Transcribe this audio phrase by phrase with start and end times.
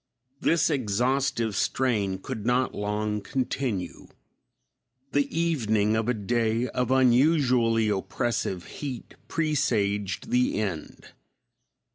[0.39, 4.07] This exhaustive strain could not long continue.
[5.11, 11.09] The evening of a day of unusually oppressive heat presaged the end.